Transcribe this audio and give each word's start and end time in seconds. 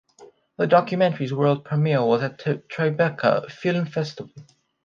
The 0.57 0.65
documentary's 0.65 1.31
world 1.31 1.63
premiere 1.63 2.03
was 2.03 2.23
at 2.23 2.39
the 2.39 2.55
Tribeca 2.69 3.51
Film 3.51 3.85
Festival. 3.85 4.33